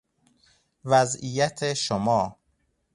[0.85, 2.35] وضعیت شما،